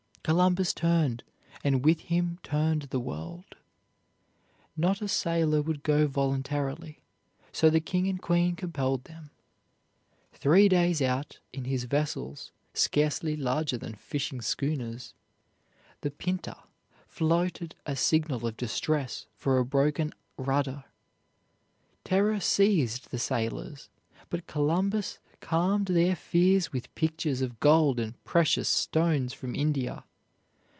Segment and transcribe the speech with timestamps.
[0.23, 1.23] Columbus turned
[1.63, 3.55] and with him turned the world.
[4.77, 7.01] Not a sailor would go voluntarily;
[7.51, 9.31] so the king and queen compelled them.
[10.31, 15.15] Three days out, in his vessels scarcely larger than fishing schooners,
[16.01, 16.55] the Pinta
[17.07, 20.83] floated a signal of distress for a broken rudder.
[22.03, 23.89] Terror seized the sailors,
[24.29, 30.03] but Columbus calmed their fears with pictures of gold and precious stones from India.